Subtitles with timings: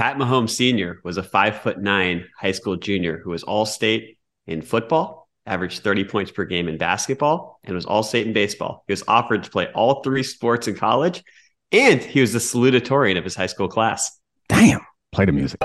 [0.00, 0.98] Pat Mahomes Sr.
[1.04, 4.16] was a five foot nine high school junior who was all state
[4.46, 8.82] in football, averaged 30 points per game in basketball, and was all state in baseball.
[8.86, 11.22] He was offered to play all three sports in college,
[11.70, 14.18] and he was the salutatorian of his high school class.
[14.48, 14.80] Damn.
[15.12, 15.60] Play the music.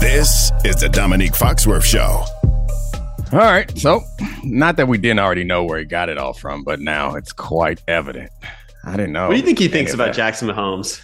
[0.00, 2.24] This is the Dominique Foxworth Show.
[3.32, 3.78] All right.
[3.78, 4.02] So,
[4.44, 7.32] not that we didn't already know where he got it all from, but now it's
[7.32, 8.30] quite evident.
[8.84, 9.28] I didn't know.
[9.28, 10.16] What do you think he thinks about that.
[10.16, 11.00] Jackson Mahomes?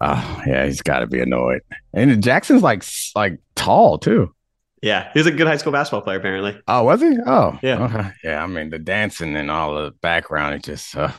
[0.00, 1.62] Oh, yeah, he's got to be annoyed.
[1.94, 4.34] And Jackson's like like tall too.
[4.82, 6.60] Yeah, he was a good high school basketball player, apparently.
[6.68, 7.16] Oh, was he?
[7.26, 7.82] Oh, yeah.
[7.84, 8.10] Okay.
[8.22, 11.12] Yeah, I mean, the dancing and all the background is just uh,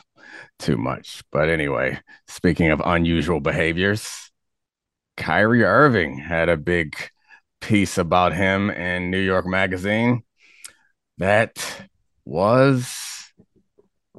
[0.60, 1.24] too much.
[1.32, 4.30] But anyway, speaking of unusual behaviors,
[5.16, 6.94] Kyrie Irving had a big
[7.60, 10.22] piece about him in New York Magazine
[11.18, 11.88] that
[12.24, 12.92] was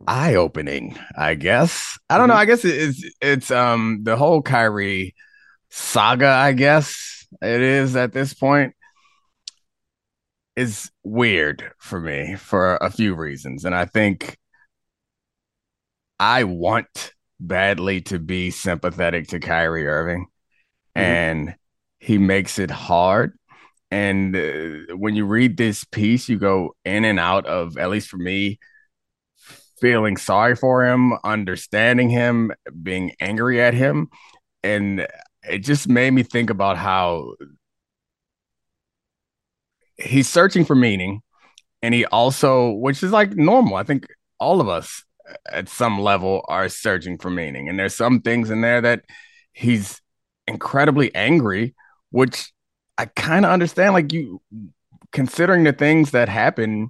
[0.07, 1.97] eye opening, I guess.
[2.09, 2.35] I don't know.
[2.35, 5.15] I guess it's it's um the whole Kyrie
[5.69, 8.73] saga, I guess it is at this point
[10.55, 13.63] is weird for me for a few reasons.
[13.63, 14.37] And I think
[16.19, 20.25] I want badly to be sympathetic to Kyrie Irving,
[20.95, 21.01] mm-hmm.
[21.01, 21.55] and
[21.99, 23.36] he makes it hard.
[23.89, 28.09] And uh, when you read this piece, you go in and out of, at least
[28.09, 28.59] for me,
[29.79, 32.51] feeling sorry for him, understanding him,
[32.83, 34.09] being angry at him.
[34.63, 35.07] And
[35.47, 37.35] it just made me think about how
[39.97, 41.21] he's searching for meaning.
[41.81, 43.75] And he also which is like normal.
[43.75, 44.07] I think
[44.39, 45.03] all of us
[45.49, 47.69] at some level are searching for meaning.
[47.69, 49.05] And there's some things in there that
[49.53, 50.01] he's
[50.47, 51.75] incredibly angry
[52.09, 52.51] which
[52.97, 54.41] i kind of understand like you
[55.11, 56.89] considering the things that happen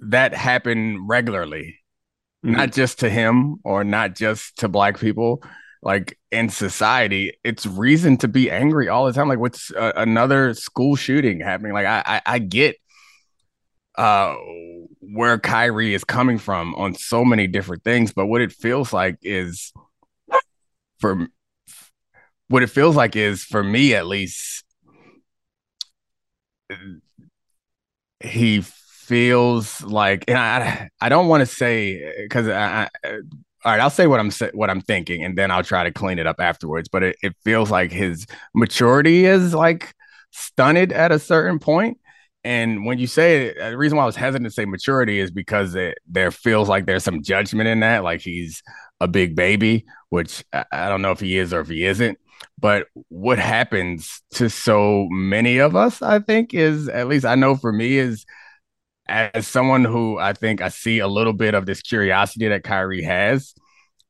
[0.00, 1.78] that happen regularly
[2.44, 2.56] mm-hmm.
[2.56, 5.42] not just to him or not just to black people
[5.86, 9.28] like in society, it's reason to be angry all the time.
[9.28, 11.72] Like what's uh, another school shooting happening?
[11.74, 12.76] Like I, I, I get
[13.96, 14.34] uh
[14.98, 19.16] where Kyrie is coming from on so many different things, but what it feels like
[19.22, 19.72] is
[20.98, 21.28] for
[22.48, 24.64] what it feels like is for me at least
[28.20, 33.18] he feels like and I I don't want to say because I, I
[33.66, 36.20] all right, I'll say what I'm what I'm thinking, and then I'll try to clean
[36.20, 36.88] it up afterwards.
[36.88, 38.24] But it, it feels like his
[38.54, 39.92] maturity is like
[40.30, 41.98] stunted at a certain point.
[42.44, 45.32] And when you say it, the reason why I was hesitant to say maturity is
[45.32, 48.62] because it, there feels like there's some judgment in that, like he's
[49.00, 52.18] a big baby, which I don't know if he is or if he isn't.
[52.58, 57.56] But what happens to so many of us, I think, is at least I know
[57.56, 58.24] for me is
[59.08, 63.02] as someone who I think I see a little bit of this curiosity that Kyrie
[63.02, 63.54] has,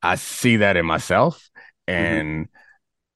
[0.01, 1.49] I see that in myself.
[1.87, 2.03] Mm-hmm.
[2.03, 2.47] And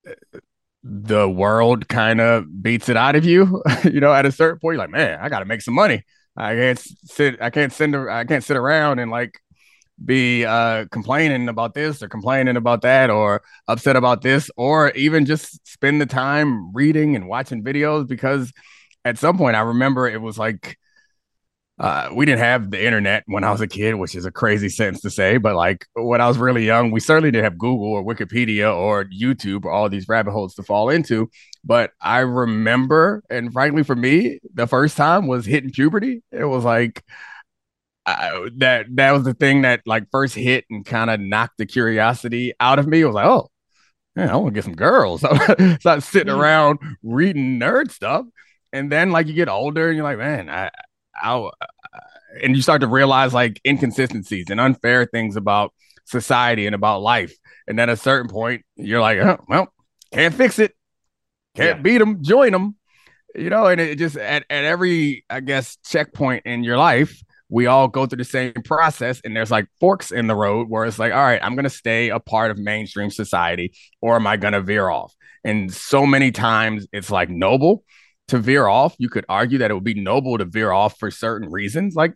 [0.06, 0.40] mm-hmm.
[0.84, 3.64] the world kind of beats it out of you.
[3.84, 6.04] you know, at a certain point, you're like, man, I gotta make some money.
[6.36, 9.40] I can't sit, I can't send I can't sit around and like
[10.04, 15.26] be uh complaining about this or complaining about that or upset about this or even
[15.26, 18.52] just spend the time reading and watching videos because
[19.06, 20.78] at some point I remember it was like
[21.82, 24.70] uh, we didn't have the internet when I was a kid, which is a crazy
[24.70, 27.94] sentence to say, but like when I was really young, we certainly didn't have Google
[27.94, 31.32] or Wikipedia or YouTube or all these rabbit holes to fall into.
[31.64, 36.22] But I remember, and frankly, for me, the first time was hitting puberty.
[36.32, 37.04] It was like
[38.06, 41.66] I, that that was the thing that like first hit and kind of knocked the
[41.66, 43.02] curiosity out of me.
[43.02, 43.50] It was like, oh,
[44.16, 45.22] man, I want to get some girls.
[45.80, 46.38] Start sitting mm.
[46.38, 48.26] around reading nerd stuff.
[48.74, 50.72] And then like you get older and you're like, man, I
[51.22, 51.54] out
[52.42, 55.74] and you start to realize like inconsistencies and unfair things about
[56.06, 57.34] society and about life.
[57.68, 59.74] And then at a certain point, you're like, oh, well,
[60.14, 60.76] can't fix it,
[61.56, 61.82] can't yeah.
[61.82, 62.76] beat them, join them,
[63.36, 63.68] you know.
[63.68, 67.22] And it just at, at every, I guess, checkpoint in your life,
[67.52, 69.22] we all go through the same process.
[69.24, 71.70] And there's like forks in the road where it's like, all right, I'm going to
[71.70, 75.14] stay a part of mainstream society or am I going to veer off?
[75.44, 77.84] And so many times it's like noble
[78.30, 78.96] to veer off.
[78.98, 81.94] You could argue that it would be noble to veer off for certain reasons.
[81.94, 82.14] Like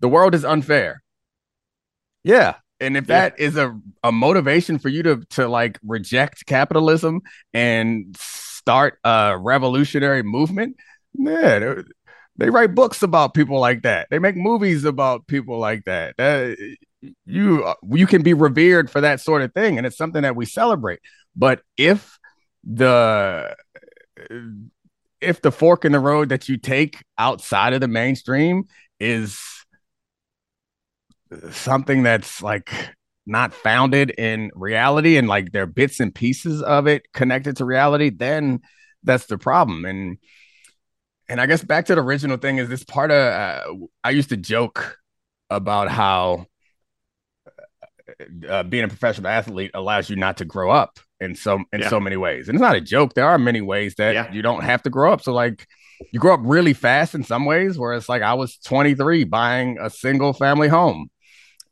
[0.00, 1.02] the world is unfair.
[2.22, 2.56] Yeah.
[2.78, 3.46] And if that yeah.
[3.46, 7.22] is a, a motivation for you to to like reject capitalism
[7.54, 10.76] and start a revolutionary movement,
[11.14, 11.82] yeah,
[12.36, 14.08] they write books about people like that.
[14.10, 16.16] They make movies about people like that.
[16.16, 16.56] That
[17.26, 20.46] you you can be revered for that sort of thing, and it's something that we
[20.46, 21.00] celebrate.
[21.36, 22.18] But if
[22.64, 23.54] the
[25.20, 28.64] if the fork in the road that you take outside of the mainstream
[29.00, 29.38] is
[31.50, 32.70] something that's like
[33.26, 37.64] not founded in reality and like there are bits and pieces of it connected to
[37.64, 38.60] reality, then
[39.02, 39.84] that's the problem.
[39.84, 40.18] And
[41.28, 44.28] and I guess back to the original thing is this part of uh, I used
[44.30, 44.98] to joke
[45.50, 46.46] about how
[48.48, 51.88] uh, being a professional athlete allows you not to grow up in so in yeah.
[51.88, 52.48] so many ways.
[52.48, 53.14] And it's not a joke.
[53.14, 54.32] There are many ways that yeah.
[54.32, 55.22] you don't have to grow up.
[55.22, 55.66] So like
[56.12, 59.78] you grow up really fast in some ways, where it's like I was 23 buying
[59.80, 61.08] a single family home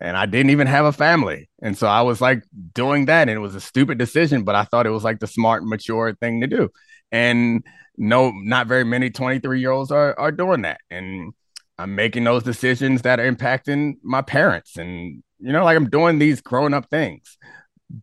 [0.01, 1.49] and I didn't even have a family.
[1.61, 2.43] And so I was like
[2.75, 3.29] doing that.
[3.29, 6.15] And it was a stupid decision, but I thought it was like the smart, mature
[6.15, 6.71] thing to do.
[7.11, 7.65] And
[7.97, 10.81] no, not very many 23 year olds are, are doing that.
[10.91, 11.33] And
[11.79, 14.77] I'm making those decisions that are impacting my parents.
[14.77, 17.37] And, you know, like I'm doing these grown up things.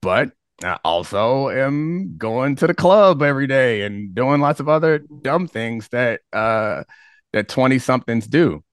[0.01, 0.31] But
[0.63, 5.47] I also am going to the club every day and doing lots of other dumb
[5.47, 6.83] things that uh
[7.31, 8.63] that 20 somethings do.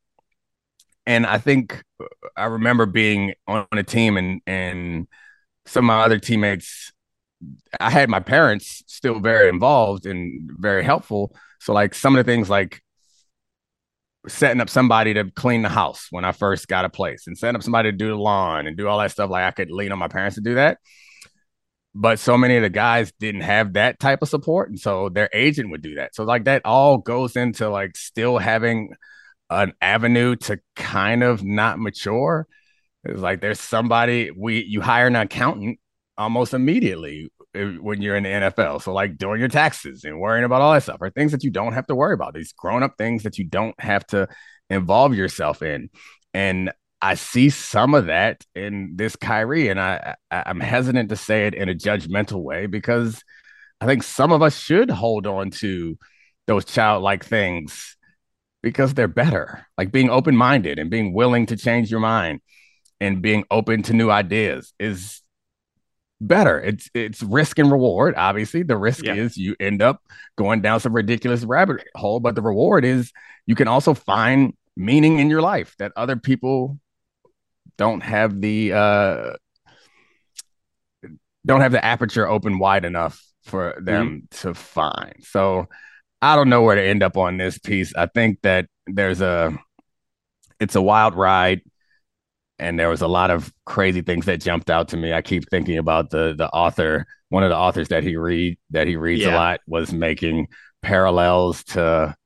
[1.06, 1.82] And I think
[2.36, 5.06] I remember being on a team and and
[5.66, 6.92] some of my other teammates
[7.80, 11.36] I had my parents still very involved and very helpful.
[11.60, 12.82] So like some of the things like
[14.28, 17.56] setting up somebody to clean the house when I first got a place and setting
[17.56, 19.92] up somebody to do the lawn and do all that stuff like I could lean
[19.92, 20.78] on my parents to do that.
[21.94, 24.68] But so many of the guys didn't have that type of support.
[24.68, 26.14] And so their agent would do that.
[26.14, 28.90] So like that all goes into like still having
[29.48, 32.46] an avenue to kind of not mature.
[33.04, 35.78] It's like there's somebody we you hire an accountant
[36.18, 38.82] almost immediately eh, when you're in the NFL.
[38.82, 41.50] So like doing your taxes and worrying about all that stuff are things that you
[41.50, 42.34] don't have to worry about.
[42.34, 44.28] These grown up things that you don't have to
[44.70, 45.90] involve yourself in.
[46.34, 51.16] And I see some of that in this Kyrie, and I, I I'm hesitant to
[51.16, 53.22] say it in a judgmental way because
[53.80, 55.98] I think some of us should hold on to
[56.46, 57.96] those childlike things
[58.62, 59.66] because they're better.
[59.76, 62.40] Like being open minded and being willing to change your mind
[63.00, 65.20] and being open to new ideas is
[66.20, 66.60] better.
[66.60, 68.14] It's it's risk and reward.
[68.16, 69.14] Obviously, the risk yeah.
[69.14, 70.02] is you end up
[70.36, 73.12] going down some ridiculous rabbit hole, but the reward is
[73.46, 76.78] you can also find meaning in your life that other people
[77.78, 79.32] don't have the uh
[81.44, 84.48] don't have the aperture open wide enough for them mm-hmm.
[84.48, 85.14] to find.
[85.20, 85.68] So
[86.20, 87.94] I don't know where to end up on this piece.
[87.94, 89.56] I think that there's a
[90.58, 91.62] it's a wild ride
[92.58, 95.12] and there was a lot of crazy things that jumped out to me.
[95.12, 98.86] I keep thinking about the the author, one of the authors that he read that
[98.86, 99.34] he reads yeah.
[99.34, 100.48] a lot was making
[100.82, 102.16] parallels to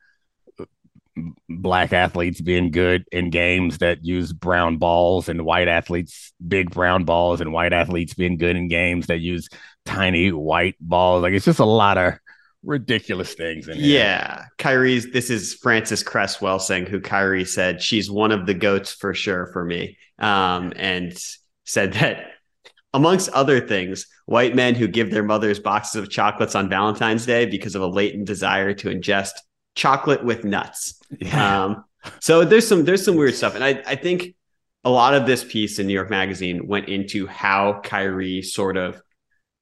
[1.49, 7.05] black athletes being good in games that use brown balls and white athletes big brown
[7.05, 9.49] balls and white athletes being good in games that use
[9.85, 12.15] tiny white balls like it's just a lot of
[12.63, 13.99] ridiculous things in here.
[13.99, 14.45] Yeah.
[14.59, 19.15] Kyrie's this is Frances Cress Welsing who Kyrie said she's one of the goats for
[19.15, 19.99] sure for me.
[20.21, 21.19] Um, and
[21.65, 22.27] said that
[22.93, 27.47] amongst other things, white men who give their mothers boxes of chocolates on Valentine's Day
[27.47, 29.33] because of a latent desire to ingest
[29.75, 31.01] chocolate with nuts.
[31.21, 31.65] Yeah.
[31.65, 31.85] Um,
[32.21, 34.35] so there's some there's some weird stuff, and I I think
[34.85, 39.01] a lot of this piece in New York Magazine went into how Kyrie sort of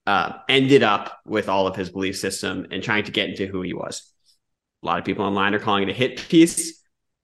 [0.07, 3.61] uh, ended up with all of his belief system and trying to get into who
[3.63, 4.11] he was.
[4.83, 6.78] A lot of people online are calling it a hit piece.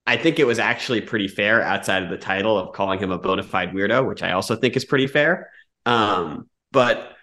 [0.07, 3.17] I think it was actually pretty fair outside of the title of calling him a
[3.17, 5.49] bona fide weirdo, which I also think is pretty fair.
[5.87, 7.13] Um, but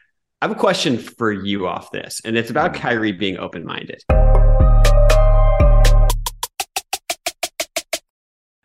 [0.41, 4.03] I have a question for you off this, and it's about Kyrie being open minded.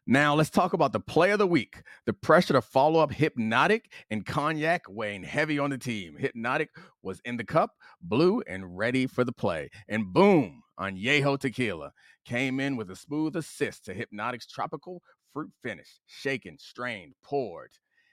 [0.09, 1.83] Now, let's talk about the play of the week.
[2.07, 6.17] The pressure to follow up Hpnotiq and Cognac weighing heavy on the team.
[6.19, 6.69] Hpnotiq
[7.03, 7.71] was in the cup,
[8.01, 9.69] blue, and ready for the play.
[9.89, 11.91] And boom, Añejo Tequila
[12.25, 15.01] came in with a smooth assist to Hpnotiq's tropical
[15.33, 15.99] fruit finish.
[16.05, 17.71] Shaken, strained, poured.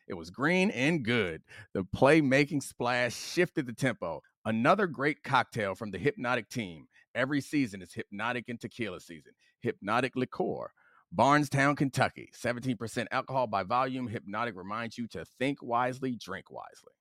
[0.08, 1.42] It was green and good.
[1.72, 4.22] The playmaking splash shifted the tempo.
[4.44, 6.86] Another great cocktail from the Hpnotiq team.
[7.14, 9.32] Every season is Hpnotiq and Tequila season.
[9.64, 10.70] Hpnotiq liqueur
[11.14, 12.30] Bardstown, Kentucky.
[12.36, 14.08] 17% alcohol by volume.
[14.08, 16.92] Hpnotiq reminds you to think wisely, drink wisely.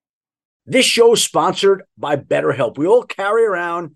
[0.65, 2.77] This show is sponsored by BetterHelp.
[2.77, 3.95] We all carry around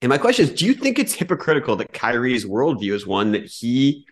[0.00, 3.46] And my question is, do you think it's hypocritical that Kyrie's worldview is one that
[3.46, 4.06] he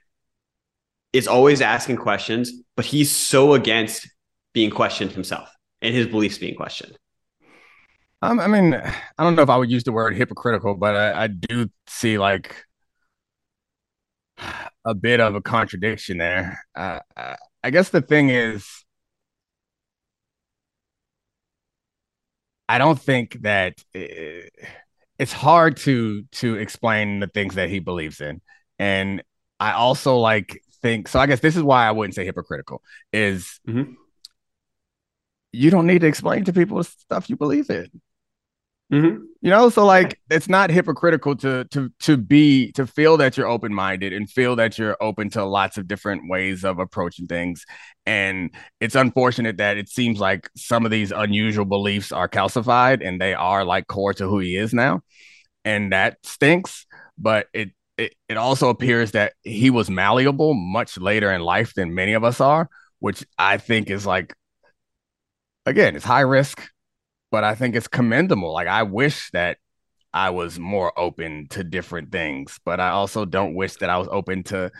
[1.12, 4.08] is always asking questions, but he's so against
[4.52, 5.48] being questioned himself
[5.80, 6.98] and his beliefs being questioned?
[8.22, 11.24] Um, I mean, I don't know if I would use the word hypocritical, but I,
[11.24, 12.64] I do see like
[14.84, 16.60] a bit of a contradiction there.
[16.74, 17.00] Uh,
[17.62, 18.66] I guess the thing is,
[22.68, 23.74] I don't think that
[25.18, 28.40] it's hard to to explain the things that he believes in,
[28.78, 29.22] and
[29.58, 31.18] I also like think so.
[31.18, 32.82] I guess this is why I wouldn't say hypocritical
[33.12, 33.60] is.
[33.68, 33.92] Mm-hmm.
[35.52, 37.88] You don't need to explain to people stuff you believe in.
[38.92, 39.24] Mm-hmm.
[39.40, 43.48] You know, so like it's not hypocritical to to to be to feel that you're
[43.48, 47.64] open minded and feel that you're open to lots of different ways of approaching things.
[48.06, 48.50] And
[48.80, 53.34] it's unfortunate that it seems like some of these unusual beliefs are calcified and they
[53.34, 55.00] are like core to who he is now,
[55.64, 56.86] and that stinks.
[57.18, 61.94] But it it, it also appears that he was malleable much later in life than
[61.94, 62.68] many of us are,
[63.00, 64.32] which I think is like
[65.64, 66.68] again, it's high risk
[67.30, 68.52] but I think it's commendable.
[68.52, 69.58] Like I wish that
[70.12, 74.08] I was more open to different things, but I also don't wish that I was
[74.10, 74.70] open to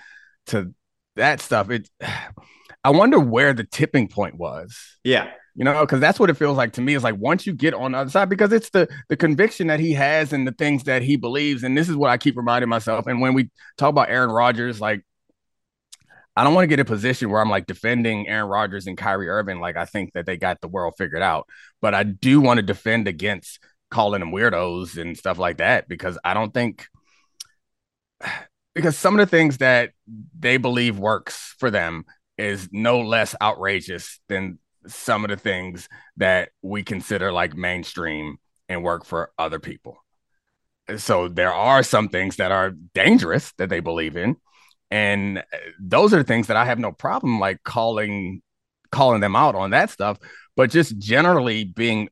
[0.46, 0.74] to
[1.16, 1.70] that stuff.
[1.70, 1.88] It
[2.84, 4.78] I wonder where the tipping point was.
[5.02, 5.30] Yeah.
[5.56, 6.94] You know, because that's what it feels like to me.
[6.94, 9.80] Is like once you get on the other side, because it's the the conviction that
[9.80, 11.64] he has and the things that he believes.
[11.64, 13.06] And this is what I keep reminding myself.
[13.06, 15.02] And when we talk about Aaron Rodgers, like
[16.36, 19.28] I don't want to get a position where I'm like defending Aaron Rodgers and Kyrie
[19.28, 19.58] Irving.
[19.58, 21.48] Like I think that they got the world figured out,
[21.80, 23.58] but I do want to defend against
[23.90, 26.86] calling them weirdos and stuff like that because I don't think
[28.74, 29.92] because some of the things that
[30.38, 32.04] they believe works for them
[32.36, 35.88] is no less outrageous than some of the things
[36.18, 38.36] that we consider like mainstream
[38.68, 39.96] and work for other people.
[40.98, 44.36] So there are some things that are dangerous that they believe in
[44.90, 45.42] and uh,
[45.80, 48.42] those are things that I have no problem like calling
[48.90, 50.18] calling them out on that stuff,
[50.56, 52.08] but just generally being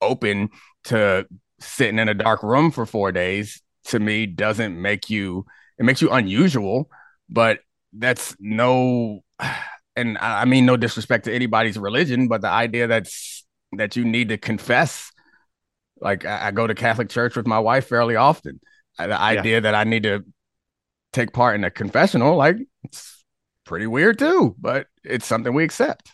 [0.00, 0.50] open
[0.84, 1.26] to
[1.60, 5.46] sitting in a dark room for 4 days to me doesn't make you
[5.78, 6.90] it makes you unusual,
[7.28, 7.60] but
[7.92, 9.20] that's no
[9.96, 14.28] and I mean no disrespect to anybody's religion, but the idea that's that you need
[14.30, 15.12] to confess
[16.00, 18.60] like I, go to Catholic church with my wife fairly often.
[18.98, 19.60] The idea yeah.
[19.60, 20.24] that I need to
[21.12, 23.24] take part in a confessional, like it's
[23.64, 26.10] pretty weird too, but it's something we accept.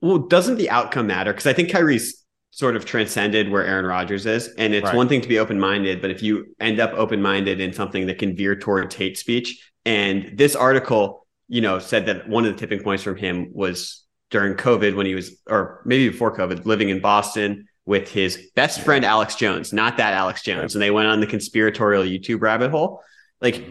[0.00, 1.32] Well, doesn't the outcome matter?
[1.32, 2.24] Because I think Kyrie's
[2.56, 4.48] sort of transcended where Aaron Rodgers is.
[4.56, 4.96] And it's right.
[4.96, 8.06] one thing to be open minded, but if you end up open minded in something
[8.06, 12.54] that can veer toward hate speech, and this article, you know, said that one of
[12.54, 16.64] the tipping points from him was during COVID when he was, or maybe before COVID,
[16.64, 20.90] living in Boston with his best friend Alex Jones, not that Alex Jones, and they
[20.90, 23.02] went on the conspiratorial YouTube rabbit hole.
[23.42, 23.66] Like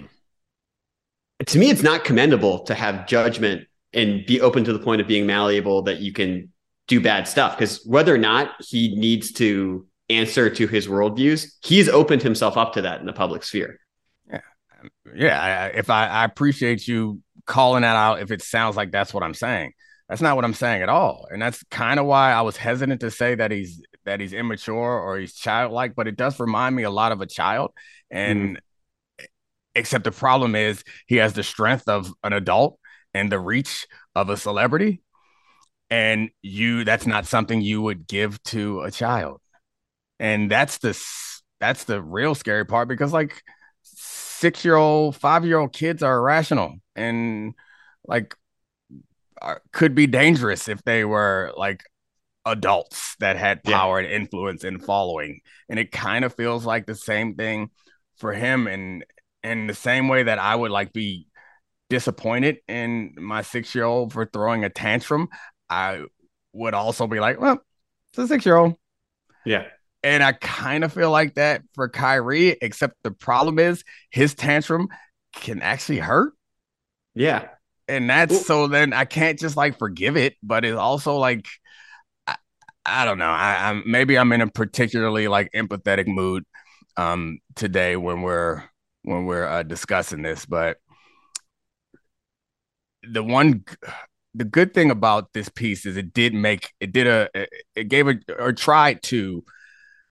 [1.48, 5.08] to me, it's not commendable to have judgment and be open to the point of
[5.08, 6.52] being malleable that you can
[6.88, 7.58] do bad stuff.
[7.58, 12.74] Because whether or not he needs to answer to his worldviews, he's opened himself up
[12.74, 13.80] to that in the public sphere.
[14.30, 14.40] Yeah,
[15.16, 15.42] yeah.
[15.42, 19.24] I, if I, I appreciate you calling that out, if it sounds like that's what
[19.24, 19.74] I'm saying,
[20.10, 21.28] that's not what I'm saying at all.
[21.32, 25.00] And that's kind of why I was hesitant to say that he's that he's immature
[25.00, 25.96] or he's childlike.
[25.96, 27.72] But it does remind me a lot of a child,
[28.10, 28.50] and.
[28.50, 28.56] Hmm.
[29.76, 32.80] Except the problem is he has the strength of an adult
[33.14, 35.02] and the reach of a celebrity.
[35.90, 39.42] And you that's not something you would give to a child.
[40.20, 41.00] And that's the
[41.60, 43.42] that's the real scary part because like
[43.84, 47.54] six year old, five year old kids are irrational and
[48.08, 48.36] like
[49.42, 51.84] are, could be dangerous if they were like
[52.46, 54.08] adults that had power yeah.
[54.08, 55.42] and influence and following.
[55.70, 57.70] And it kind of feels like the same thing
[58.18, 58.68] for him.
[58.68, 59.06] And
[59.46, 61.28] in the same way that I would like be
[61.90, 65.30] disappointed in my six year old for throwing a tantrum,
[65.70, 66.04] I
[66.54, 67.62] would also be like, well,
[68.12, 68.76] it's a six year old.
[69.46, 69.66] Yeah.
[70.04, 74.88] And I kind of feel like that for Kyrie, except the problem is his tantrum
[75.34, 76.34] can actually hurt.
[77.14, 77.48] Yeah.
[77.88, 78.44] And that's Ooh.
[78.44, 81.48] so then I can't just like forgive it, but it's also like,
[82.26, 82.36] I,
[82.86, 83.26] I don't know.
[83.26, 86.44] I, I'm maybe I'm in a particularly like empathetic mood
[86.98, 88.64] um today when we're
[89.06, 90.78] when we're uh, discussing this, but
[93.04, 93.64] the one
[94.34, 97.30] the good thing about this piece is it did make it did a
[97.76, 99.44] it gave a or tried to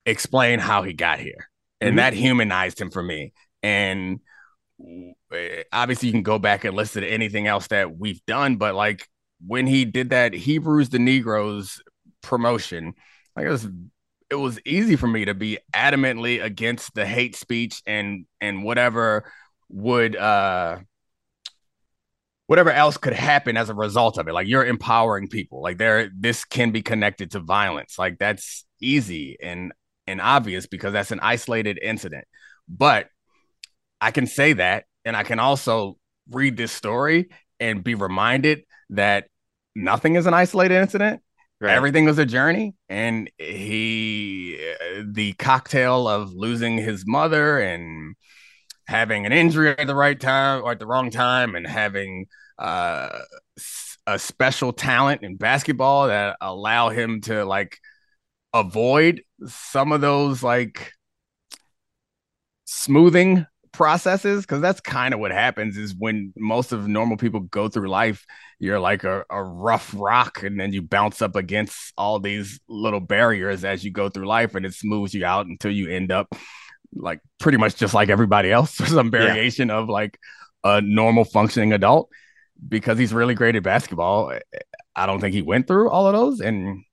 [0.07, 1.97] explain how he got here and mm-hmm.
[1.97, 3.33] that humanized him for me
[3.63, 4.21] and
[5.33, 8.75] eh, obviously you can go back and listen to anything else that we've done but
[8.75, 9.09] like
[9.45, 11.83] when he did that hebrews the negroes
[12.23, 12.95] promotion
[13.35, 13.67] like it was
[14.31, 19.31] it was easy for me to be adamantly against the hate speech and and whatever
[19.69, 20.79] would uh
[22.47, 24.33] whatever else could happen as a result of it.
[24.33, 25.63] Like you're empowering people.
[25.63, 27.99] Like there, this can be connected to violence.
[27.99, 29.73] Like that's easy and
[30.07, 32.27] and obvious because that's an isolated incident.
[32.69, 33.09] But
[34.01, 35.97] I can say that, and I can also
[36.31, 39.29] read this story and be reminded that
[39.75, 41.23] nothing is an isolated incident.
[41.61, 41.73] Right.
[41.73, 44.59] Everything was a journey, and he,
[45.03, 48.17] the cocktail of losing his mother and
[48.87, 52.27] having an injury at the right time or at the wrong time and having
[52.59, 53.21] uh,
[54.07, 57.79] a special talent in basketball that allow him to like
[58.53, 60.93] avoid some of those like
[62.65, 67.69] smoothing processes because that's kind of what happens is when most of normal people go
[67.69, 68.25] through life
[68.59, 73.01] you're like a, a rough rock and then you bounce up against all these little
[73.01, 76.35] barriers as you go through life and it smooths you out until you end up
[76.97, 79.77] like pretty much just like everybody else, some variation yeah.
[79.77, 80.19] of like
[80.63, 82.11] a normal functioning adult.
[82.67, 84.33] Because he's really great at basketball,
[84.95, 86.41] I don't think he went through all of those.
[86.41, 86.85] And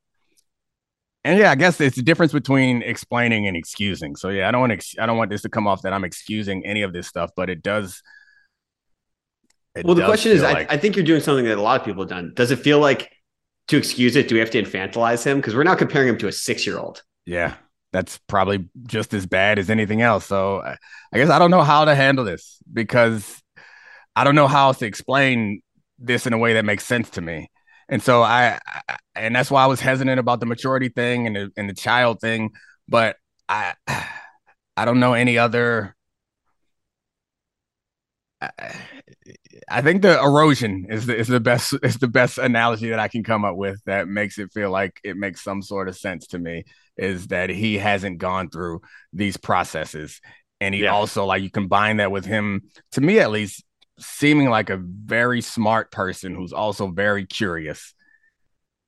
[1.24, 4.16] and yeah, I guess it's the difference between explaining and excusing.
[4.16, 5.94] So yeah, I don't want to ex- I don't want this to come off that
[5.94, 8.02] I'm excusing any of this stuff, but it does.
[9.76, 10.70] It well, the question is, like...
[10.70, 12.34] I, I think you're doing something that a lot of people have done.
[12.36, 13.10] Does it feel like
[13.70, 14.28] to excuse it?
[14.28, 15.38] Do we have to infantilize him?
[15.38, 17.04] Because we're now comparing him to a six year old.
[17.26, 17.54] Yeah,
[17.94, 20.26] that's probably just as bad as anything else.
[20.26, 20.78] So I
[21.18, 23.42] guess I don't know how to handle this because
[24.16, 25.62] I don't know how to explain
[26.00, 27.50] this in a way that makes sense to me.
[27.92, 28.58] And so I,
[28.88, 31.74] I and that's why I was hesitant about the maturity thing and the and the
[31.74, 32.52] child thing.
[32.88, 33.74] But I
[34.78, 35.96] I don't know any other
[39.70, 43.08] I think the erosion is the, is the best is the best analogy that I
[43.08, 46.28] can come up with that makes it feel like it makes some sort of sense
[46.28, 46.64] to me
[46.98, 48.82] is that he hasn't gone through
[49.14, 50.22] these processes
[50.60, 50.92] and he yeah.
[50.92, 52.62] also like you combine that with him
[52.94, 53.64] to me at least
[54.02, 57.94] seeming like a very smart person who's also very curious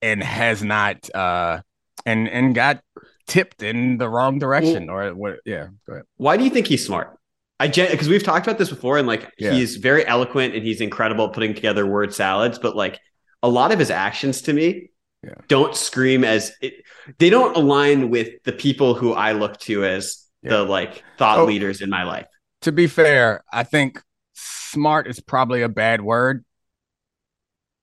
[0.02, 1.62] and has not uh
[2.06, 2.82] and and got
[3.28, 6.67] tipped in the wrong direction well, or what yeah go ahead why do you think
[6.67, 7.17] he's smart
[7.60, 9.54] I because we've talked about this before, and like yeah.
[9.54, 12.99] he's very eloquent and he's incredible at putting together word salads, but like
[13.41, 14.89] a lot of his actions to me
[15.23, 15.36] yeah.
[15.47, 16.73] don't scream as it,
[17.19, 20.52] they don't align with the people who I look to as yeah.
[20.52, 22.28] the like thought oh, leaders in my life.
[22.63, 24.02] To be fair, I think
[24.34, 26.43] smart is probably a bad word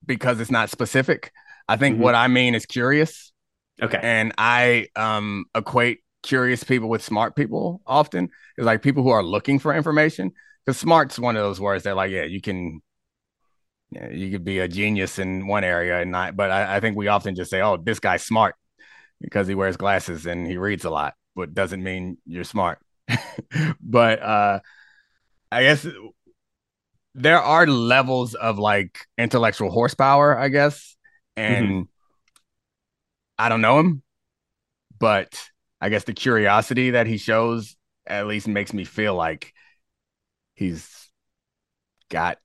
[0.05, 1.33] because it's not specific.
[1.69, 2.05] I think mm-hmm.
[2.05, 3.33] what I mean is curious.
[3.81, 3.99] Okay.
[4.03, 9.23] And I um equate curious people with smart people often is like people who are
[9.23, 10.33] looking for information.
[10.65, 12.81] Because smart's one of those words that like, yeah, you can
[13.91, 16.81] you, know, you could be a genius in one area and not, but I, I
[16.81, 18.55] think we often just say, oh, this guy's smart
[19.21, 22.79] because he wears glasses and he reads a lot, but doesn't mean you're smart.
[23.81, 24.61] but uh
[25.53, 25.87] I guess
[27.14, 30.96] there are levels of like intellectual horsepower, I guess.
[31.37, 31.83] And mm-hmm.
[33.38, 34.03] I don't know him,
[34.99, 35.40] but
[35.81, 39.53] I guess the curiosity that he shows at least makes me feel like
[40.55, 41.09] he's
[42.11, 42.38] got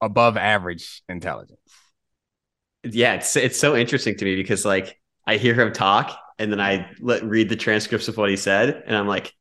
[0.00, 1.58] above average intelligence.
[2.84, 6.60] Yeah, it's it's so interesting to me because like I hear him talk and then
[6.60, 9.32] I let read the transcripts of what he said and I'm like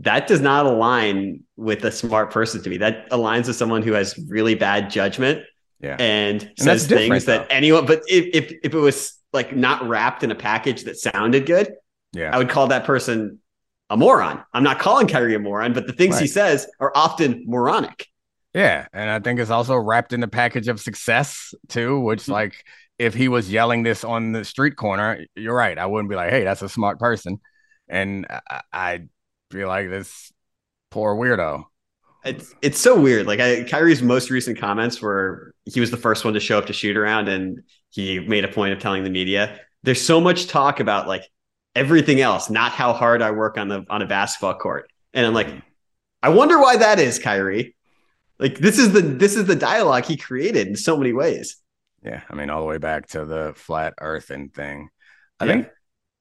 [0.00, 2.78] that does not align with a smart person to me.
[2.78, 5.42] That aligns with someone who has really bad judgment
[5.80, 5.96] yeah.
[5.98, 10.22] and, and says things that anyone but if, if if it was like not wrapped
[10.22, 11.72] in a package that sounded good,
[12.12, 12.34] yeah.
[12.34, 13.40] I would call that person
[13.90, 14.42] a moron.
[14.52, 16.22] I'm not calling Kyrie a moron, but the things right.
[16.22, 18.06] he says are often moronic.
[18.54, 18.86] Yeah.
[18.92, 22.32] And I think it's also wrapped in the package of success too, which mm-hmm.
[22.32, 22.64] like
[22.98, 25.78] if he was yelling this on the street corner, you're right.
[25.78, 27.40] I wouldn't be like, hey, that's a smart person.
[27.88, 29.02] And I, I
[29.50, 30.32] feel like this
[30.90, 31.64] poor weirdo.
[32.24, 33.26] It's it's so weird.
[33.26, 36.66] Like I, Kyrie's most recent comments were he was the first one to show up
[36.66, 39.60] to shoot around, and he made a point of telling the media.
[39.82, 41.22] There's so much talk about like
[41.74, 44.90] everything else, not how hard I work on the on a basketball court.
[45.14, 45.48] And I'm like,
[46.22, 47.76] I wonder why that is, Kyrie.
[48.38, 51.56] Like this is the this is the dialogue he created in so many ways.
[52.02, 54.90] Yeah, I mean, all the way back to the flat earth and thing.
[55.40, 55.52] I yeah.
[55.52, 55.68] think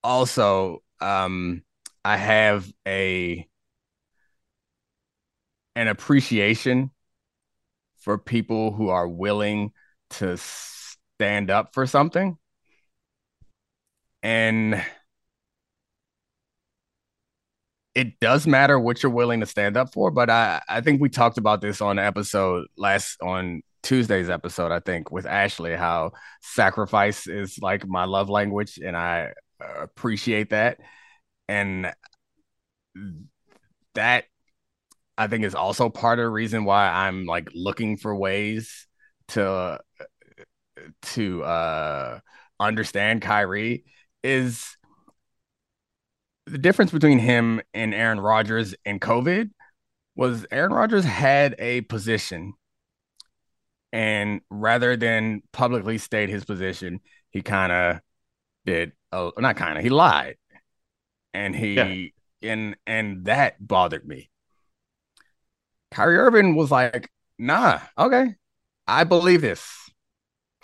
[0.03, 1.63] also um
[2.07, 3.45] I have a
[5.75, 6.91] an appreciation
[7.97, 9.73] for people who are willing
[10.11, 12.37] to stand up for something.
[14.23, 14.81] And
[17.93, 21.09] it does matter what you're willing to stand up for, but I, I think we
[21.09, 27.27] talked about this on episode last on Tuesday's episode, I think, with Ashley, how sacrifice
[27.27, 30.79] is like my love language, and I uh, appreciate that.
[31.47, 31.93] And
[33.95, 34.25] that
[35.17, 38.87] I think is also part of the reason why I'm like looking for ways
[39.29, 39.79] to
[41.01, 42.19] to uh
[42.59, 43.83] understand Kyrie
[44.23, 44.77] is
[46.45, 49.49] the difference between him and Aaron Rodgers and COVID
[50.15, 52.53] was Aaron Rodgers had a position
[53.93, 56.99] and rather than publicly state his position,
[57.31, 57.99] he kind of
[58.65, 60.35] did oh not kind of he lied.
[61.37, 62.51] And he yeah.
[62.51, 64.31] and and that bothered me.
[65.91, 68.33] Kyrie Irving was like, nah, okay,
[68.87, 69.63] I believe this.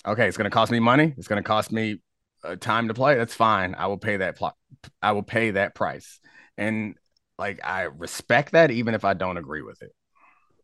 [0.04, 1.14] Okay, it's gonna cost me money.
[1.16, 2.02] It's gonna cost me
[2.44, 3.16] uh, time to play.
[3.16, 3.76] That's fine.
[3.76, 4.36] I will pay that.
[4.38, 4.58] Pl-
[5.00, 6.20] I will pay that price.
[6.58, 6.96] And
[7.38, 9.92] like I respect that, even if I don't agree with it.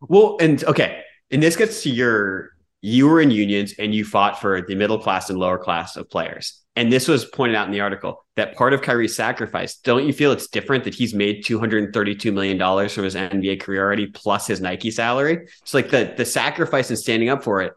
[0.01, 2.49] Well, and okay, and this gets to your
[2.81, 6.09] you were in unions and you fought for the middle class and lower class of
[6.09, 6.61] players.
[6.75, 10.13] And this was pointed out in the article that part of Kyrie's sacrifice, don't you
[10.13, 12.57] feel it's different that he's made $232 million
[12.89, 15.47] from his NBA career already, plus his Nike salary?
[15.61, 17.73] It's like the, the sacrifice and standing up for it,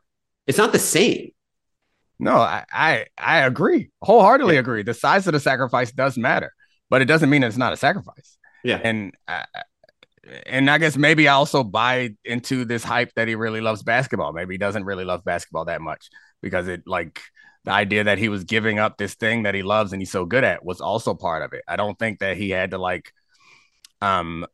[0.47, 1.31] it's not the same.
[2.21, 3.91] No, I, I, I agree.
[4.03, 4.61] Wholeheartedly yeah.
[4.61, 4.85] agree.
[4.85, 6.53] The size of the sacrifice does matter,
[6.89, 8.39] but it doesn't mean it's not a sacrifice.
[8.63, 8.81] Yeah.
[8.85, 9.45] And I,
[10.47, 14.33] and I guess maybe I also buy into this hype that he really loves basketball.
[14.33, 17.21] Maybe he doesn't really love basketball that much because it like
[17.65, 20.25] the idea that he was giving up this thing that he loves and he's so
[20.25, 21.63] good at was also part of it.
[21.67, 23.13] I don't think that he had to like
[24.01, 24.47] um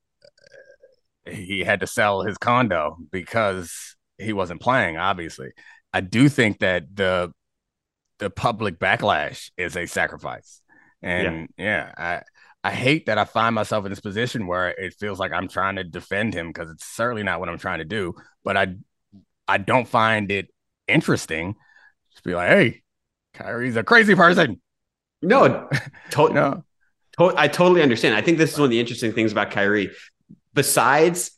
[1.26, 5.50] he had to sell his condo because he wasn't playing obviously.
[5.92, 7.32] I do think that the
[8.18, 10.62] the public backlash is a sacrifice.
[11.02, 12.22] And yeah, yeah I
[12.64, 15.76] I hate that I find myself in this position where it feels like I'm trying
[15.76, 18.14] to defend him because it's certainly not what I'm trying to do.
[18.44, 18.74] But I
[19.46, 20.48] I don't find it
[20.86, 21.54] interesting
[22.16, 22.82] to be like, hey,
[23.34, 24.60] Kyrie's a crazy person.
[25.22, 25.68] No,
[26.10, 26.64] to- no.
[27.18, 28.14] To- I totally understand.
[28.14, 29.90] I think this is one of the interesting things about Kyrie.
[30.54, 31.30] Besides,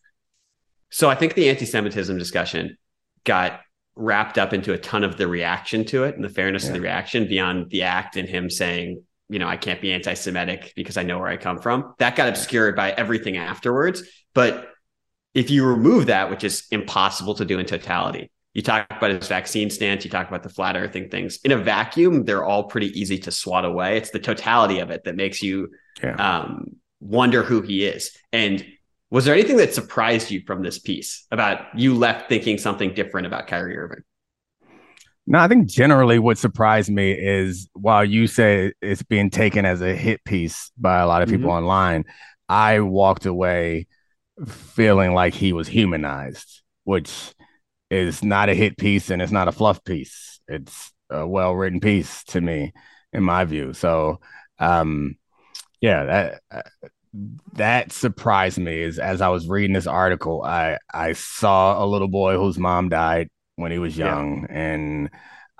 [0.90, 2.76] so I think the anti-Semitism discussion
[3.24, 3.60] got
[3.96, 6.70] wrapped up into a ton of the reaction to it and the fairness yeah.
[6.70, 10.12] of the reaction beyond the act and him saying you know, I can't be anti
[10.14, 11.94] Semitic because I know where I come from.
[11.98, 14.02] That got obscured by everything afterwards.
[14.34, 14.68] But
[15.34, 19.28] if you remove that, which is impossible to do in totality, you talk about his
[19.28, 21.38] vaccine stance, you talk about the flat earthing things.
[21.44, 23.96] In a vacuum, they're all pretty easy to swat away.
[23.96, 25.68] It's the totality of it that makes you
[26.02, 26.16] yeah.
[26.16, 28.10] um, wonder who he is.
[28.32, 28.66] And
[29.10, 33.28] was there anything that surprised you from this piece about you left thinking something different
[33.28, 34.02] about Kyrie Irving?
[35.30, 39.80] No, I think generally what surprised me is while you say it's being taken as
[39.80, 41.58] a hit piece by a lot of people mm-hmm.
[41.58, 42.04] online,
[42.48, 43.86] I walked away
[44.48, 47.32] feeling like he was humanized, which
[47.92, 50.40] is not a hit piece and it's not a fluff piece.
[50.48, 52.72] It's a well written piece to me,
[53.12, 53.72] in my view.
[53.72, 54.18] So,
[54.58, 55.14] um,
[55.80, 56.66] yeah, that
[57.52, 58.82] that surprised me.
[58.82, 62.88] Is as I was reading this article, I I saw a little boy whose mom
[62.88, 63.28] died
[63.60, 64.58] when he was young, yeah.
[64.58, 65.10] and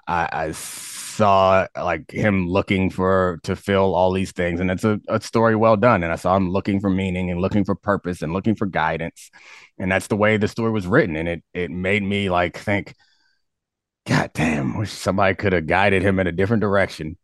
[0.06, 4.98] I, I, saw like him looking for to fill all these things, and it's a,
[5.08, 6.02] a story well done.
[6.02, 9.30] And I saw him looking for meaning and looking for purpose and looking for guidance,
[9.78, 12.94] and that's the way the story was written, and it it made me like think,
[14.06, 17.16] God damn, wish somebody could have guided him in a different direction.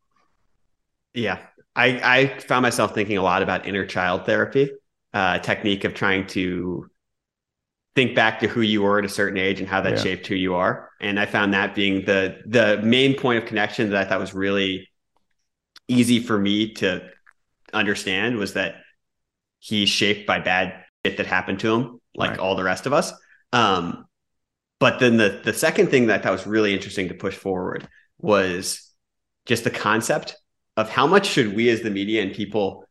[1.15, 1.39] Yeah,
[1.75, 4.71] I I found myself thinking a lot about inner child therapy,
[5.13, 6.91] uh, technique of trying to
[7.97, 10.03] think back to who you were at a certain age and how that yeah.
[10.03, 10.91] shaped who you are.
[11.01, 14.35] And I found that being the the main point of connection that I thought was
[14.35, 14.89] really
[15.89, 17.09] easy for me to
[17.73, 18.77] understand was that
[19.59, 22.39] he's shaped by bad shit that happened to him, like right.
[22.39, 23.13] all the rest of us.
[23.53, 24.07] Um,
[24.79, 27.89] but then the the second thing that I thought was really interesting to push forward
[28.19, 28.93] was
[29.47, 30.37] just the concept
[30.77, 32.85] of how much should we as the media and people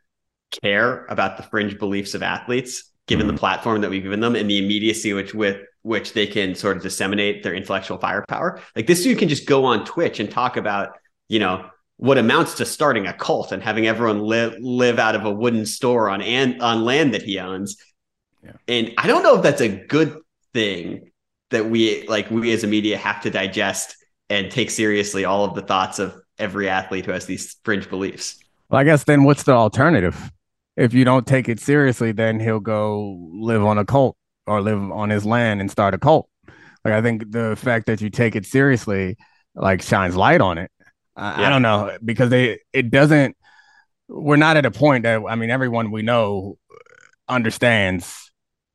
[0.63, 3.35] care about the fringe beliefs of athletes given mm-hmm.
[3.35, 6.77] the platform that we've given them and the immediacy which with which they can sort
[6.77, 8.59] of disseminate their intellectual firepower.
[8.75, 12.55] Like this dude can just go on Twitch and talk about, you know, what amounts
[12.55, 16.21] to starting a cult and having everyone live live out of a wooden store on
[16.21, 17.77] and on land that he owns.
[18.43, 18.51] Yeah.
[18.67, 20.17] And I don't know if that's a good
[20.53, 21.11] thing
[21.51, 23.95] that we like we as a media have to digest
[24.29, 28.39] and take seriously all of the thoughts of every athlete who has these fringe beliefs.
[28.69, 30.31] Well, I guess then what's the alternative?
[30.77, 34.91] If you don't take it seriously, then he'll go live on a cult or live
[34.91, 36.29] on his land and start a cult.
[36.83, 39.17] Like I think the fact that you take it seriously
[39.55, 40.71] like shines light on it.
[41.15, 41.47] I, yeah.
[41.47, 43.35] I don't know because they it doesn't.
[44.07, 46.57] We're not at a point that I mean everyone we know
[47.27, 48.31] understands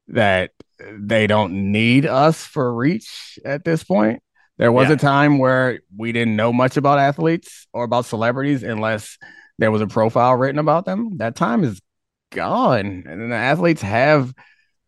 [0.09, 0.51] that
[0.99, 4.23] they don't need us for reach at this point.
[4.59, 4.95] There was yeah.
[4.95, 9.19] a time where we didn't know much about athletes or about celebrities unless
[9.59, 11.19] there was a profile written about them.
[11.19, 11.81] That time is
[12.31, 13.05] gone.
[13.07, 14.33] And the athletes have,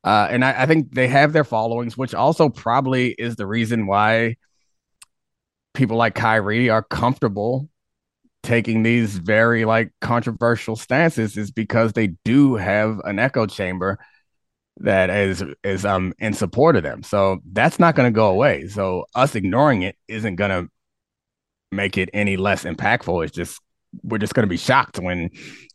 [0.05, 3.87] uh, and I, I think they have their followings, which also probably is the reason
[3.87, 4.37] why
[5.75, 7.69] people like Kyrie are comfortable
[8.43, 13.99] taking these very like controversial stances is because they do have an echo chamber
[14.79, 17.03] that is is um in support of them.
[17.03, 18.69] So that's not going to go away.
[18.69, 20.71] So us ignoring it isn't going to
[21.71, 23.25] make it any less impactful.
[23.25, 23.61] It's just
[24.03, 25.31] we're just going to be shocked when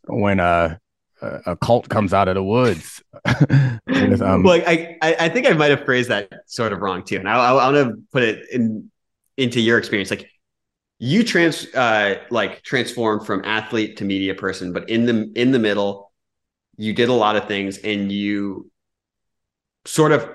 [0.06, 0.76] when uh
[1.20, 3.02] a cult comes out of the woods.
[3.26, 7.28] um, well, I, I think I might have phrased that sort of wrong too, and
[7.28, 8.90] I, I, I want to put it in
[9.36, 10.10] into your experience.
[10.10, 10.30] Like
[11.00, 15.58] you trans uh like transformed from athlete to media person, but in the in the
[15.58, 16.12] middle,
[16.76, 18.70] you did a lot of things, and you
[19.84, 20.28] sort of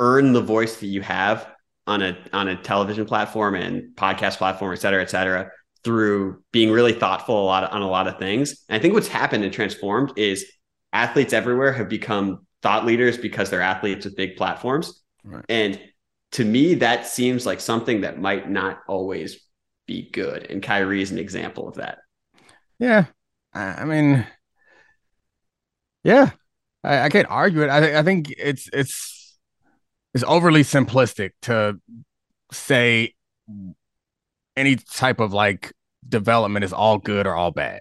[0.00, 1.48] earn the voice that you have
[1.86, 5.50] on a on a television platform and podcast platform, et cetera, et cetera,
[5.84, 8.64] through being really thoughtful a lot of, on a lot of things.
[8.68, 10.44] And I think what's happened and transformed is
[10.92, 15.02] athletes everywhere have become thought leaders because they're athletes with big platforms.
[15.24, 15.44] Right.
[15.48, 15.80] And
[16.32, 19.40] to me, that seems like something that might not always
[19.86, 20.50] be good.
[20.50, 21.98] And Kyrie is an example of that.
[22.78, 23.06] Yeah.
[23.54, 24.26] I mean,
[26.04, 26.30] yeah,
[26.84, 27.68] I, I can't argue it.
[27.68, 29.38] I, I think it's it's
[30.14, 31.80] it's overly simplistic to
[32.52, 33.14] say
[34.58, 35.72] any type of like
[36.06, 37.80] development is all good or all bad.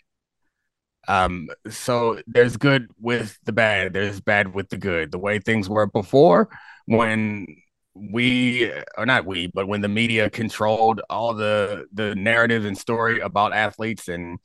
[1.07, 5.11] Um, so there's good with the bad, there's bad with the good.
[5.11, 6.49] The way things were before,
[6.85, 7.47] when
[7.95, 13.19] we or not we, but when the media controlled all the the narrative and story
[13.19, 14.37] about athletes and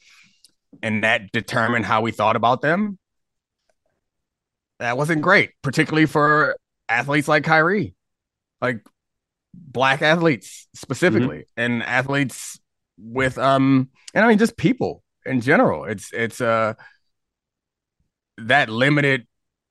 [0.82, 2.98] and that determined how we thought about them,
[4.78, 6.56] that wasn't great, particularly for
[6.88, 7.94] athletes like Kyrie,
[8.60, 8.84] like
[9.54, 11.60] black athletes specifically, mm-hmm.
[11.60, 12.58] and athletes
[12.98, 15.84] with um, and I mean just people in general.
[15.84, 16.74] It's it's uh
[18.38, 19.26] that limited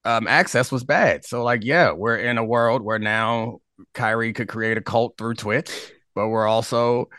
[0.06, 1.26] um access was bad.
[1.26, 3.60] So like, yeah, we're in a world where now
[3.94, 5.72] Kyrie could create a cult through Twitch,
[6.16, 7.10] but we're also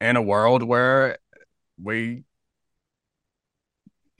[0.00, 1.18] in a world where
[1.82, 2.24] we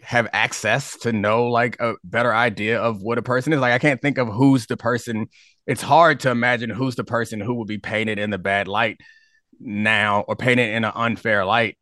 [0.03, 3.61] have access to know like a better idea of what a person is.
[3.61, 5.29] Like I can't think of who's the person.
[5.71, 8.99] It's hard to imagine who's the person who would be painted in the bad light
[9.61, 11.79] now or painted in an unfair light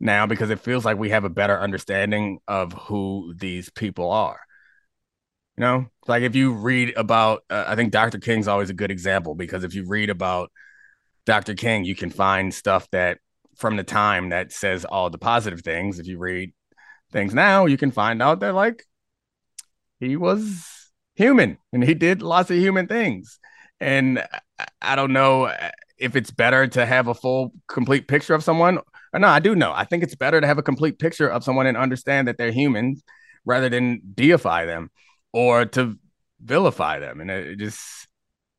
[0.00, 4.40] now because it feels like we have a better understanding of who these people are.
[5.58, 8.18] You know, like if you read about, uh, I think Dr.
[8.18, 10.50] King's always a good example because if you read about
[11.26, 11.54] Dr.
[11.54, 13.18] King, you can find stuff that
[13.56, 15.98] from the time that says all the positive things.
[15.98, 16.54] If you read
[17.12, 18.86] things now, you can find out that like
[20.00, 20.77] he was
[21.18, 23.38] human and he did lots of human things.
[23.80, 24.24] And
[24.80, 25.52] I don't know
[25.98, 28.78] if it's better to have a full, complete picture of someone.
[29.12, 29.72] Or no, I do know.
[29.74, 32.52] I think it's better to have a complete picture of someone and understand that they're
[32.52, 32.96] human
[33.44, 34.90] rather than deify them
[35.32, 35.98] or to
[36.40, 37.20] vilify them.
[37.20, 38.06] And it just,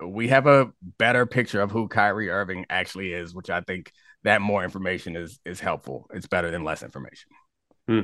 [0.05, 3.91] we have a better picture of who Kyrie Irving actually is, which I think
[4.23, 6.07] that more information is is helpful.
[6.13, 7.29] It's better than less information.
[7.87, 8.01] Hmm.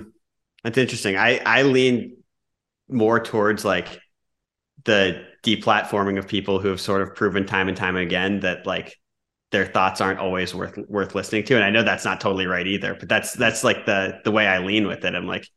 [0.63, 1.17] That's interesting.
[1.17, 2.17] I I lean
[2.87, 3.99] more towards like
[4.85, 8.97] the deplatforming of people who have sort of proven time and time again that like
[9.51, 11.55] their thoughts aren't always worth worth listening to.
[11.55, 14.47] And I know that's not totally right either, but that's that's like the the way
[14.47, 15.15] I lean with it.
[15.15, 15.47] I'm like,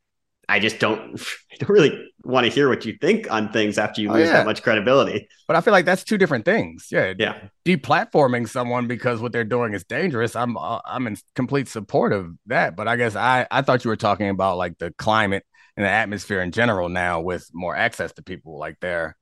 [0.47, 1.19] I just don't
[1.51, 4.27] I don't really want to hear what you think on things after you oh, lose
[4.27, 4.33] yeah.
[4.33, 5.27] that much credibility.
[5.47, 6.87] But I feel like that's two different things.
[6.91, 7.13] Yeah.
[7.17, 7.39] Yeah.
[7.65, 10.35] Deplatforming someone because what they're doing is dangerous.
[10.35, 12.75] I'm uh, I'm in complete support of that.
[12.75, 15.45] But I guess I I thought you were talking about like the climate
[15.77, 19.15] and the atmosphere in general now with more access to people like there.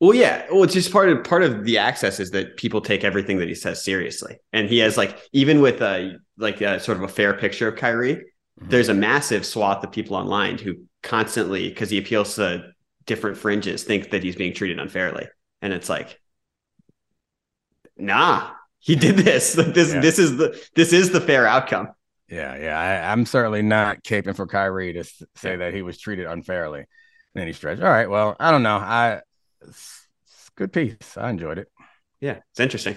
[0.00, 0.46] Well, yeah.
[0.50, 3.48] Well, it's just part of part of the access is that people take everything that
[3.48, 7.08] he says seriously, and he has like even with a like a sort of a
[7.08, 8.68] fair picture of Kyrie, mm-hmm.
[8.68, 12.70] there's a massive swath of people online who constantly because he appeals to
[13.06, 15.26] different fringes think that he's being treated unfairly,
[15.62, 16.20] and it's like,
[17.96, 19.52] nah, he did this.
[19.74, 20.00] this yeah.
[20.00, 21.88] this is the this is the fair outcome.
[22.28, 22.78] Yeah, yeah.
[22.78, 26.84] I, am certainly not caping for Kyrie to say that he was treated unfairly
[27.34, 27.80] in any stretch.
[27.80, 28.08] All right.
[28.08, 28.76] Well, I don't know.
[28.76, 29.22] I
[29.62, 31.16] it's, it's good piece.
[31.16, 31.70] I enjoyed it.
[32.20, 32.96] Yeah, it's interesting.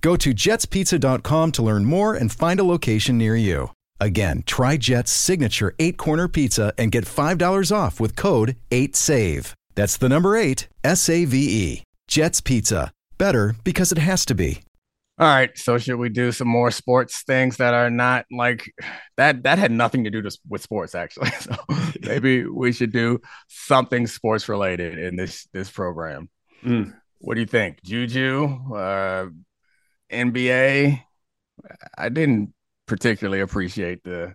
[0.00, 3.70] Go to jetspizza.com to learn more and find a location near you.
[4.00, 9.52] Again, try Jet's signature eight corner pizza and get $5 off with code 8SAVE.
[9.74, 11.82] That's the number eight, S A V E.
[12.08, 12.92] Jet's Pizza.
[13.18, 14.60] Better because it has to be.
[15.18, 15.56] All right.
[15.56, 18.70] So should we do some more sports things that are not like
[19.16, 19.44] that?
[19.44, 21.30] That had nothing to do to, with sports, actually.
[21.40, 21.56] So
[22.02, 26.28] maybe we should do something sports related in this this program.
[26.62, 26.94] Mm.
[27.18, 28.74] What do you think, Juju?
[28.74, 29.26] Uh,
[30.10, 31.02] NBA.
[31.96, 32.52] I didn't
[32.86, 34.34] particularly appreciate the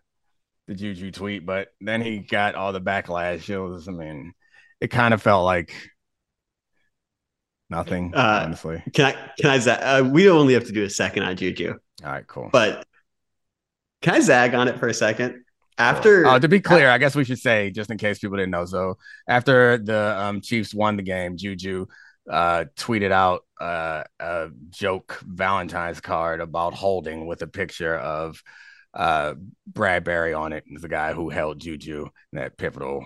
[0.68, 3.50] the Juju tweet, but then he got all the backlash.
[3.50, 4.34] It was, I mean,
[4.80, 5.74] it kind of felt like
[7.70, 8.14] nothing.
[8.16, 9.12] Uh, honestly, Can I?
[9.40, 9.58] Can I?
[9.60, 12.50] za- Uh, we only have to do a second on Juju, all right, cool.
[12.52, 12.86] but
[14.02, 15.44] can I zag on it for a second?
[15.78, 18.52] After Oh, to be clear, I guess we should say just in case people didn't
[18.52, 18.66] know.
[18.66, 21.86] So after the um, Chiefs won the game, Juju
[22.30, 28.42] uh, tweeted out uh, a joke Valentine's card about holding with a picture of
[28.94, 29.36] uh,
[29.72, 30.64] Bradberry on it.
[30.72, 33.06] The guy who held Juju in that pivotal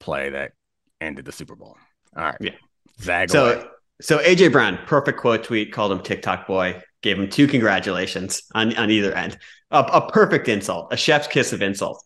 [0.00, 0.52] play that
[1.00, 1.76] ended the Super Bowl.
[2.16, 2.52] All right, Yeah.
[3.00, 3.60] Zag away.
[3.60, 8.42] So so AJ Brown, perfect quote tweet, called him TikTok boy, gave him two congratulations
[8.54, 9.38] on, on either end.
[9.70, 12.02] A, a perfect insult, a chef's kiss of insult.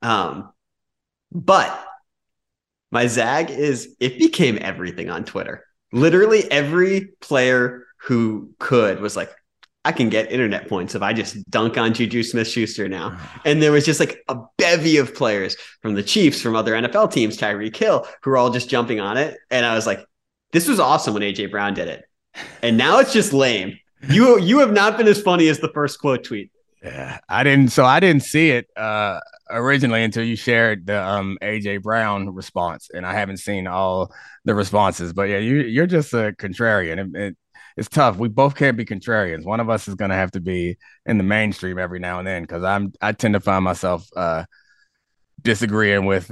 [0.00, 0.52] Um,
[1.30, 1.84] but
[2.90, 5.63] my zag is it became everything on Twitter.
[5.94, 9.30] Literally every player who could was like,
[9.86, 13.18] I can get internet points if I just dunk on Juju Smith Schuster now.
[13.44, 17.12] And there was just like a bevy of players from the Chiefs, from other NFL
[17.12, 19.36] teams, Tyreek Hill, who were all just jumping on it.
[19.50, 20.04] And I was like,
[20.52, 22.04] this was awesome when AJ Brown did it.
[22.62, 23.78] And now it's just lame.
[24.08, 26.50] You you have not been as funny as the first quote tweet.
[26.84, 27.68] Yeah, I didn't.
[27.68, 29.18] So I didn't see it uh,
[29.50, 34.12] originally until you shared the um, AJ Brown response, and I haven't seen all
[34.44, 35.14] the responses.
[35.14, 36.98] But yeah, you you're just a contrarian.
[36.98, 37.36] It, it,
[37.78, 38.18] it's tough.
[38.18, 39.46] We both can't be contrarians.
[39.46, 42.28] One of us is going to have to be in the mainstream every now and
[42.28, 44.44] then because I'm I tend to find myself uh,
[45.40, 46.30] disagreeing with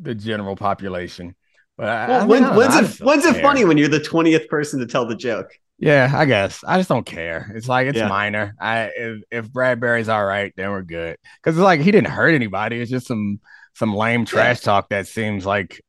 [0.00, 1.34] the general population.
[1.76, 2.58] But I, I mean, when, I don't know.
[2.58, 5.50] when's it when's it funny when you're the twentieth person to tell the joke?
[5.78, 7.52] Yeah, I guess I just don't care.
[7.54, 8.08] It's like it's Yeah.
[8.08, 8.54] minor.
[8.60, 11.16] I if, if Bradberry's all right, then we're good.
[11.42, 12.80] Because it's like he didn't hurt anybody.
[12.80, 13.40] It's just some
[13.74, 15.80] some lame trash talk that seems like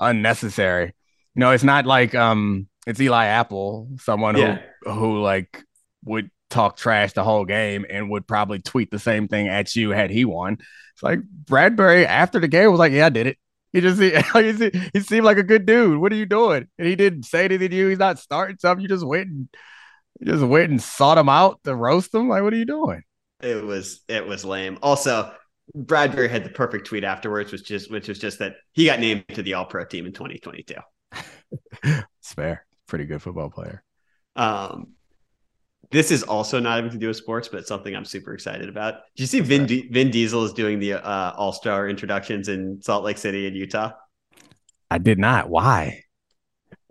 [0.00, 0.86] unnecessary.
[1.34, 4.58] You know, it's not like um it's Eli Apple, someone Yeah.
[4.82, 5.62] who who like
[6.04, 9.90] would talk trash the whole game and would probably tweet the same thing at you
[9.90, 10.58] had he won.
[10.94, 13.38] It's like Bradberry after the game was like, "Yeah, I did it."
[13.72, 15.98] He just he, se- he seemed like a good dude.
[15.98, 16.68] What are you doing?
[16.78, 17.88] And he didn't say anything to you.
[17.88, 18.82] He's not starting something.
[18.82, 19.48] You just went and
[20.20, 22.28] you just went and sought him out to roast him.
[22.28, 23.02] Like, what are you doing?
[23.40, 24.78] It was it was lame.
[24.82, 25.32] Also,
[25.76, 29.24] Bradberry had the perfect tweet afterwards, which just which was just that he got named
[29.28, 30.74] to the All Pro team in 2022.
[31.82, 32.66] It's fair.
[32.86, 33.82] Pretty good football player.
[34.36, 34.92] Um,
[35.90, 38.94] this is also not having to do with sports, but something I'm super excited about.
[39.16, 42.80] Did you see Vin, Di- Vin Diesel is doing the uh, All Star introductions in
[42.82, 43.92] Salt Lake City in Utah?
[44.90, 45.48] I did not.
[45.48, 46.04] Why?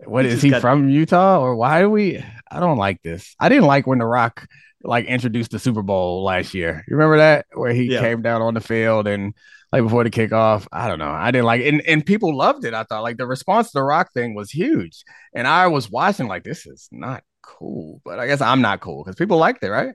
[0.04, 2.24] What He is he got- from Utah or why do we?
[2.50, 3.34] I don't like this.
[3.38, 4.46] I didn't like when The Rock
[4.84, 6.84] like introduced the Super Bowl last year.
[6.88, 8.00] You remember that where he Yeah.
[8.00, 9.34] came down on the field and
[9.72, 10.66] like before the kickoff.
[10.72, 11.10] I don't know.
[11.10, 12.74] I didn't like and and people loved it.
[12.74, 15.02] I thought like the response to the Rock thing was huge,
[15.34, 18.00] and I was watching like this is not cool.
[18.04, 19.94] But I guess I'm not cool because people liked it, right?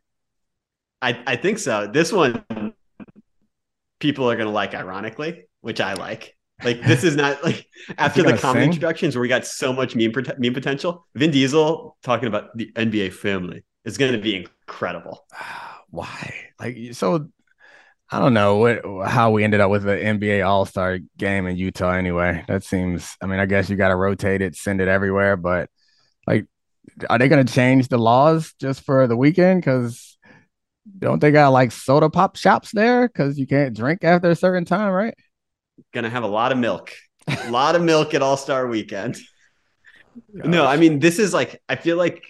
[1.02, 1.88] I, I think so.
[1.88, 2.44] This one,
[4.00, 6.36] people are going to like, ironically, which I like.
[6.64, 8.70] Like this is not like after the comedy sing?
[8.70, 11.06] introductions where we got so much meme prote- meme potential.
[11.16, 15.26] Vin Diesel talking about the NBA family is going to be incredible.
[15.90, 16.34] Why?
[16.60, 17.30] Like so.
[18.10, 21.58] I don't know what how we ended up with the NBA All Star game in
[21.58, 21.94] Utah.
[21.94, 23.18] Anyway, that seems.
[23.22, 25.36] I mean, I guess you got to rotate it, send it everywhere.
[25.36, 25.70] But
[26.28, 26.46] like,
[27.10, 29.62] are they going to change the laws just for the weekend?
[29.62, 30.18] Because
[31.00, 33.08] don't they got like soda pop shops there?
[33.08, 35.16] Because you can't drink after a certain time, right?
[35.94, 36.92] Gonna have a lot of milk.
[37.28, 39.18] A lot of milk at All Star Weekend.
[40.32, 42.24] No, I mean this is like I feel like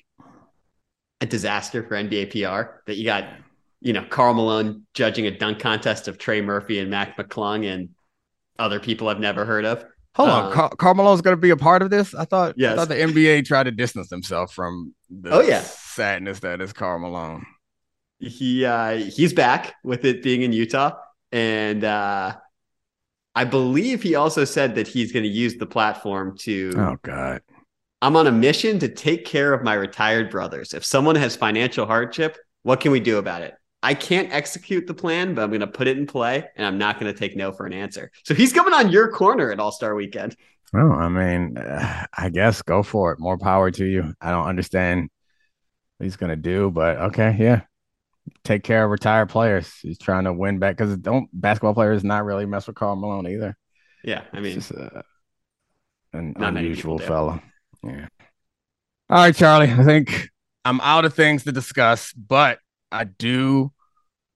[1.20, 3.26] a disaster for NBA PR that you got,
[3.82, 7.90] you know, Karl Malone judging a dunk contest of Trey Murphy and Mac McClung and
[8.58, 9.84] other people I've never heard of.
[10.16, 12.14] Hold on, Um, Car- Carmelo's going to be a part of this.
[12.14, 12.54] I thought.
[12.58, 12.74] Yes.
[12.74, 15.62] I thought the NBA tried to distance himself from the Oh, yeah.
[15.62, 17.46] sadness that is Karl Malone.
[18.20, 20.92] he uh he's back with it being in Utah
[21.32, 22.36] and uh
[23.36, 27.42] I believe he also said that he's going to use the platform to Oh God.
[28.02, 30.74] I'm on a mission to take care of my retired brothers.
[30.74, 33.56] If someone has financial hardship, what can we do about it?
[33.84, 36.78] I can't execute the plan, but I'm going to put it in play and I'm
[36.78, 38.12] not going to take no for an answer.
[38.24, 40.38] So he's coming on your corner at All Star Weekend.
[40.74, 43.20] Oh, I mean, uh, I guess go for it.
[43.20, 44.14] More power to you.
[44.22, 45.10] I don't understand
[45.98, 47.62] what he's gonna do, but okay, yeah.
[48.46, 49.72] Take care of retired players.
[49.82, 53.28] He's trying to win back because don't basketball players not really mess with Karl Malone
[53.28, 53.58] either.
[54.02, 55.02] Yeah, I mean, It's just uh,
[56.14, 57.42] an unusual fellow.
[57.84, 58.08] Yeah.
[59.10, 59.72] All right, Charlie.
[59.72, 60.30] I think
[60.64, 62.60] I'm out of things to discuss, but
[62.94, 63.73] I do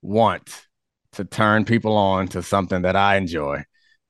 [0.02, 0.68] want
[1.14, 3.64] to turn people on to something that I enjoy.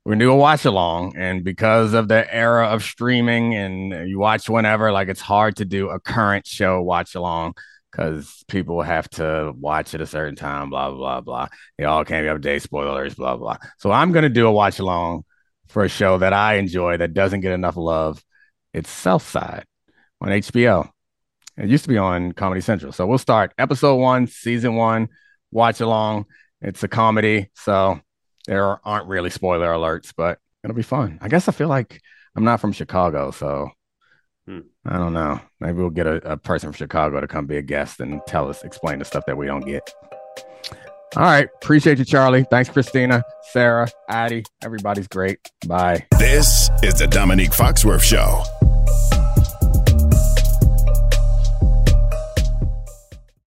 [0.05, 4.19] We're gonna do a watch along, and because of the era of streaming and you
[4.19, 7.55] watch whenever, like it's hard to do a current show watch along
[7.91, 11.47] because people have to watch at a certain time, blah blah blah blah.
[11.77, 13.57] They all can't be up to date, spoilers, blah blah.
[13.79, 15.25] So I'm gonna do a watch along
[15.67, 18.23] for a show that I enjoy that doesn't get enough love.
[18.73, 19.65] It's Southside
[20.21, 20.89] on HBO.
[21.57, 22.91] It used to be on Comedy Central.
[22.91, 25.09] So we'll start episode one, season one,
[25.51, 26.25] watch along.
[26.61, 27.49] It's a comedy.
[27.55, 27.99] So
[28.47, 31.19] there aren't really spoiler alerts, but it'll be fun.
[31.21, 32.01] I guess I feel like
[32.35, 33.31] I'm not from Chicago.
[33.31, 33.71] So
[34.47, 34.59] Hmm.
[34.85, 35.41] I don't know.
[35.59, 38.49] Maybe we'll get a, a person from Chicago to come be a guest and tell
[38.49, 39.93] us, explain the stuff that we don't get.
[41.17, 41.49] All right.
[41.61, 42.45] Appreciate you, Charlie.
[42.49, 44.45] Thanks, Christina, Sarah, Addie.
[44.63, 45.39] Everybody's great.
[45.67, 46.05] Bye.
[46.17, 48.41] This is the Dominique Foxworth Show.